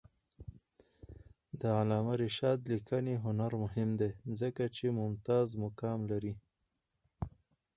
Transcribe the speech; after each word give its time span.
د 1.61 1.63
علامه 1.79 2.13
رشاد 2.23 2.59
لیکنی 2.71 3.15
هنر 3.25 3.51
مهم 3.63 3.89
دی 3.99 4.11
ځکه 4.39 4.63
چې 4.75 4.85
ممتاز 4.99 5.47
مقام 5.63 5.99
لري. 6.11 6.33